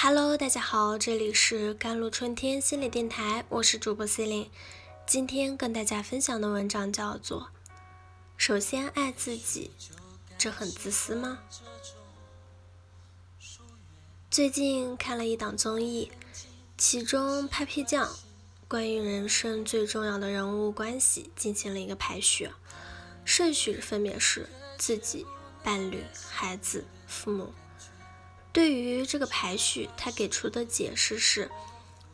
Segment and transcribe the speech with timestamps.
[0.00, 4.48] Hello，大家好，这里是甘露春天心理电台，我是主播 C 琳。
[5.04, 7.50] 今天跟大家分享的文章叫做
[8.36, 9.72] 《首先爱自己》，
[10.38, 11.40] 这很自私吗？
[14.30, 16.12] 最近看了一档综艺，
[16.76, 18.08] 其中 Papi 酱
[18.68, 22.48] 关于人生最重要的人物关系进行了一个排序，
[23.24, 25.26] 顺序分别是自己、
[25.64, 27.52] 伴侣、孩子、父母。
[28.58, 31.48] 对于这个排序，他给出的解释是：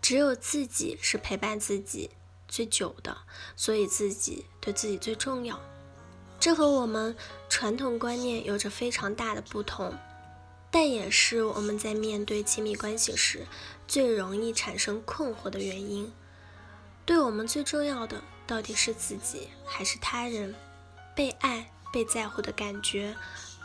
[0.00, 2.10] 只有自己是陪伴自己
[2.48, 3.16] 最久的，
[3.54, 5.56] 所以自己对自己最重要。
[6.40, 7.14] 这和我们
[7.48, 9.96] 传统观念有着非常大的不同，
[10.68, 13.46] 但也是我们在面对亲密关系时
[13.86, 16.12] 最容易产生困惑的原因。
[17.06, 20.52] 对我们最重要的到底是自己还是他人？
[21.14, 23.14] 被爱、被在乎的感觉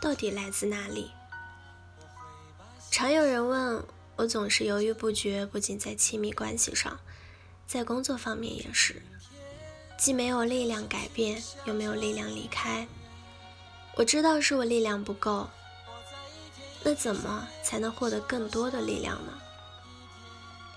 [0.00, 1.10] 到底来自哪里？
[2.90, 3.84] 常有人问
[4.16, 6.98] 我，总是犹豫不决，不仅在亲密关系上，
[7.66, 9.02] 在工作方面也是，
[9.96, 12.88] 既没有力量改变，又没有力量离开。
[13.96, 15.48] 我知道是我力量不够，
[16.82, 19.32] 那怎么才能获得更多的力量呢？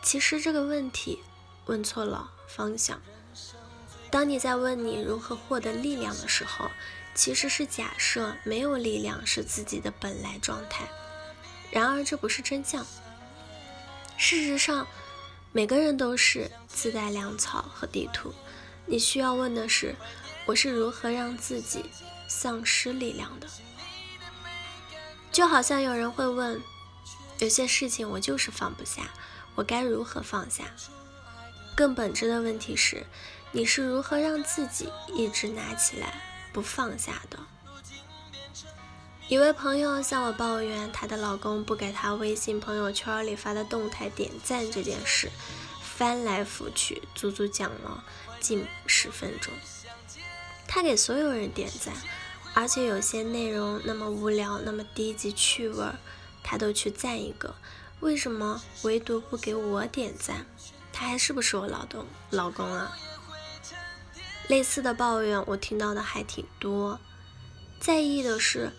[0.03, 1.20] 其实这个问题
[1.66, 3.02] 问错了方向。
[4.12, 6.70] 当你在问你如何获得力量的时候，
[7.16, 10.88] 其实是假设没有力量是自己的本来状态。
[11.72, 12.86] 然而，这不是真相。
[14.18, 14.86] 事实上，
[15.52, 18.34] 每个人都是自带粮草和地图。
[18.86, 19.96] 你需要问的是：
[20.46, 21.86] 我是如何让自己
[22.28, 23.48] 丧失力量的？
[25.32, 26.62] 就好像有人会问：
[27.40, 29.10] 有些事情我就是放不下，
[29.56, 30.66] 我该如何放下？
[31.74, 33.06] 更本质的问题是：
[33.54, 37.40] 你是如何让自己一直拿起来不放下的？
[39.32, 45.32] 一位朋友向我抱怨，她的老公不给她微信朋友圈里发的动态点赞这件事，
[45.82, 48.03] 翻来覆去，足足讲了
[48.42, 49.53] 近十分钟。
[50.68, 51.94] 她给所有人点赞，
[52.53, 55.86] 而且有些内容那么无聊，那么低级趣味，
[56.44, 57.56] 她都去赞一个。
[58.02, 60.46] 为什么唯独不给我点赞？
[60.92, 62.06] 他还是不是我老公？
[62.31, 62.98] 老公啊？
[64.50, 67.00] 类似的抱怨我听到的还挺多，
[67.80, 68.74] 在意的是。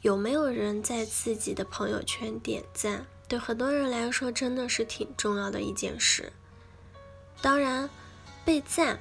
[0.00, 3.06] 有没有人在自己的朋友圈点赞？
[3.26, 6.32] 对很多人来说，真的是挺重要的一件事。
[7.42, 7.90] 当然，
[8.44, 9.00] 被赞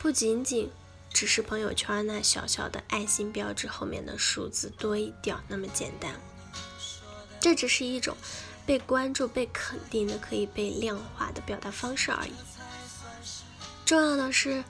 [0.00, 0.70] 不仅仅
[1.12, 6.20] 只是朋友圈那小小的爱心标志后面的数字多一点那么简单。
[7.38, 8.16] 这只是一种
[8.66, 12.32] 被关注、被肯定的可以被量化的表达方式而已。
[13.84, 14.64] 重要的是，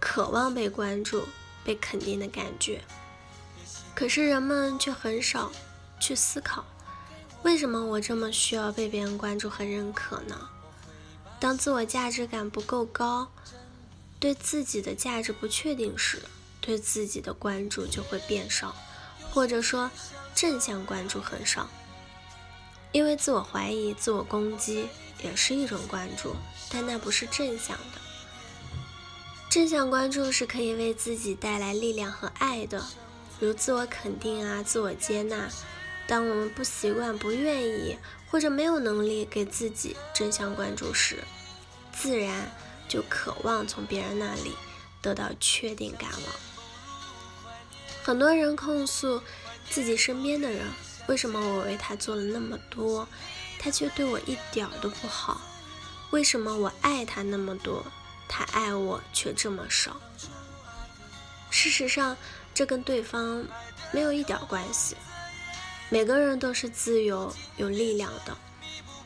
[0.00, 1.24] 渴望被关注、
[1.62, 2.80] 被肯定的感觉。
[4.00, 5.52] 可是人们却很少
[6.00, 6.64] 去思考，
[7.42, 10.48] 为什么我这么需要被别人关注和认可呢？
[11.38, 13.30] 当自我价值感不够高，
[14.18, 16.22] 对自己的价值不确定时，
[16.62, 18.74] 对自己的关注就会变少，
[19.30, 19.90] 或者说
[20.34, 21.68] 正向关注很少。
[22.92, 24.88] 因为自我怀疑、自我攻击
[25.22, 26.34] 也是一种关注，
[26.70, 28.00] 但那不是正向的。
[29.50, 32.82] 正向关注是可以为自己带来力量和爱的。
[33.40, 35.48] 如自我肯定啊，自我接纳。
[36.06, 37.96] 当我们不习惯、不愿意
[38.30, 41.24] 或者没有能力给自己正向关注时，
[41.92, 42.50] 自然
[42.86, 44.54] 就渴望从别人那里
[45.00, 46.40] 得到确定感了。
[48.02, 49.22] 很多人控诉
[49.70, 50.66] 自己身边的人：
[51.06, 53.08] 为什么我为他做了那么多，
[53.58, 55.40] 他却对我一点都不好？
[56.10, 57.86] 为什么我爱他那么多，
[58.28, 59.98] 他爱我却这么少？
[61.50, 62.18] 事实上。
[62.60, 63.42] 这跟对方
[63.90, 64.94] 没有一点关系。
[65.88, 68.36] 每个人都是自由、有力量的，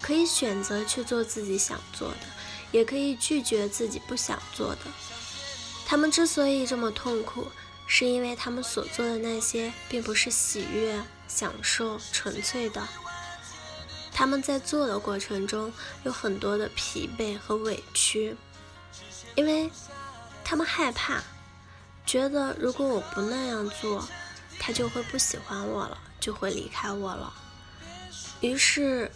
[0.03, 2.26] 可以选择去做自己想做的，
[2.72, 4.81] 也可以拒绝自己不想做的。
[5.87, 7.47] 他们之所以这么痛苦，
[7.87, 12.82] 是因为他们所做的那些并不是喜悦、享受、纯粹的。
[14.12, 18.37] 他们在做的过程中有很多的疲惫和委屈，
[19.37, 19.70] 因为
[20.43, 21.23] 他们害怕。
[22.06, 24.08] 觉得如果我不那样做，
[24.58, 27.32] 他就会不喜欢我了，就会离开我了。
[28.40, 29.10] 于是，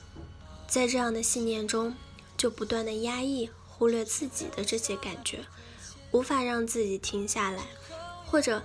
[0.67, 1.95] 在这样的信念中，
[2.37, 5.45] 就不断的压抑、忽略自己的这些感觉，
[6.11, 7.65] 无法让自己停下来，
[8.27, 8.63] 或者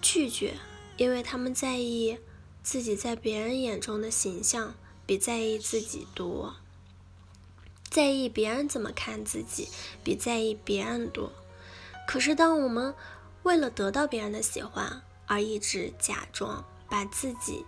[0.00, 0.54] 拒绝，
[0.96, 2.18] 因为他们在意
[2.62, 4.74] 自己在别人眼中的形象
[5.04, 6.56] 比在意自己多，
[7.90, 9.68] 在意别人怎么看自己
[10.02, 11.32] 比在意别人多。
[12.06, 12.94] 可是当我们
[13.48, 17.64] 为了得到别人的喜欢而一直假装把自己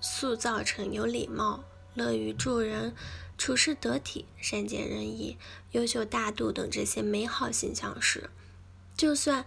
[0.00, 2.94] 塑造成有礼貌、乐于助人、
[3.36, 5.36] 处事得体、善解人意、
[5.72, 8.30] 优秀大度等这些美好形象时，
[8.96, 9.44] 就算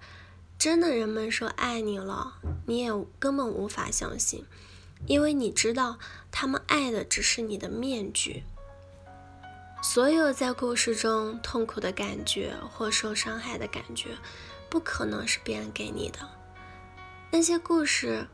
[0.59, 2.33] 真的人们说爱你了，
[2.67, 4.43] 你也根本无法相信，
[5.07, 5.97] 因为你知道
[6.33, 8.43] 他们爱的只是你的面具。
[9.81, 14.09] 所有在故事中痛苦的感觉或受伤害的感觉，
[14.71, 16.27] 不可能是别人给你的。
[17.29, 18.27] 那些故事，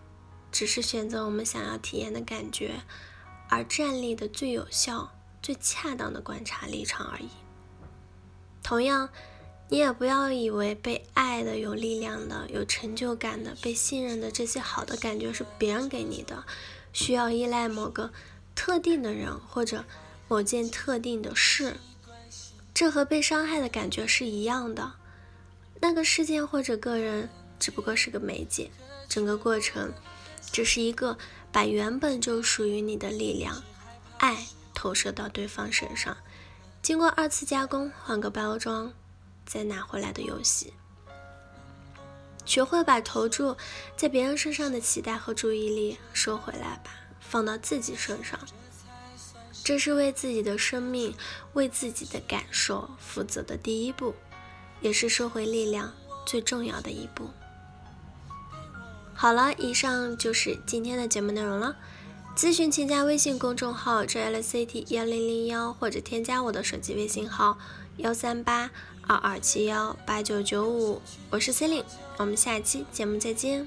[0.53, 2.83] 只是选择我们想要体验的感觉，
[3.49, 5.11] 而站立的最有效、
[5.41, 7.27] 最恰当的观察立场而已。
[8.63, 9.09] 同样。
[9.69, 16.45] 你也不要以为被爱的、有力量的、有成就感的、被信任的这些好的感觉是别人给你的，
[16.93, 18.13] 需要依赖某个
[18.55, 19.83] 特定的人或者
[20.29, 21.75] 某件特定的事。
[22.73, 24.93] 这和被伤害的感觉是一样的。
[25.79, 27.29] 那个事件或者个人
[27.59, 28.69] 只不过是个媒介，
[29.07, 29.93] 整个过程
[30.51, 31.17] 只是一个
[31.51, 33.63] 把原本就属于你的力量、
[34.17, 36.15] 爱投射到对方身上，
[36.81, 38.93] 经过二次加工，换个包装。
[39.49, 40.73] 再拿回来的游戏，
[42.43, 43.55] 学会把投注
[43.95, 46.91] 在别人身上的期待和注意力收回来吧，
[47.21, 48.37] 放到自己身上。
[49.63, 51.15] 这是为自己的生命、
[51.53, 54.13] 为自己的感受负责的第一步，
[54.81, 55.93] 也是收回力量
[56.25, 57.29] 最重要的一步。
[59.13, 61.75] 好了，以上就是今天的节目内容了。
[62.35, 67.57] 咨询请加微信公众号 jlct 幺零零幺，或者添加我的手机微信号
[67.97, 68.69] 幺三八。
[69.09, 71.85] 二二七幺八九九五，我是 c e l i n e
[72.17, 73.65] 我们下期节目再见。